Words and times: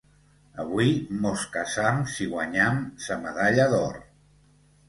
Avui 0.63 0.93
mos 1.25 1.43
casam 1.57 2.01
si 2.15 2.27
guanyam 2.31 2.81
sa 3.07 3.19
medalla 3.27 3.73
d'or. 3.75 4.05